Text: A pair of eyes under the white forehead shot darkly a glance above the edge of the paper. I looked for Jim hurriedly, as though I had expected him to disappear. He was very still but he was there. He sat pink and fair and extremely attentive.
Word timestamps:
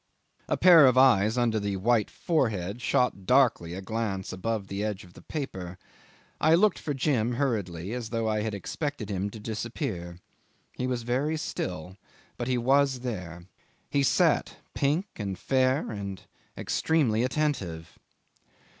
A 0.49 0.57
pair 0.57 0.87
of 0.87 0.97
eyes 0.97 1.37
under 1.37 1.59
the 1.59 1.75
white 1.77 2.09
forehead 2.09 2.81
shot 2.81 3.27
darkly 3.27 3.75
a 3.75 3.83
glance 3.83 4.33
above 4.33 4.65
the 4.67 4.83
edge 4.83 5.03
of 5.03 5.13
the 5.13 5.21
paper. 5.21 5.77
I 6.39 6.55
looked 6.55 6.79
for 6.79 6.95
Jim 6.95 7.33
hurriedly, 7.33 7.93
as 7.93 8.09
though 8.09 8.27
I 8.27 8.41
had 8.41 8.55
expected 8.55 9.11
him 9.11 9.29
to 9.29 9.39
disappear. 9.39 10.17
He 10.75 10.87
was 10.87 11.03
very 11.03 11.37
still 11.37 11.97
but 12.35 12.47
he 12.47 12.57
was 12.57 13.01
there. 13.01 13.45
He 13.91 14.01
sat 14.01 14.55
pink 14.73 15.05
and 15.17 15.37
fair 15.37 15.91
and 15.91 16.19
extremely 16.57 17.21
attentive. 17.21 17.99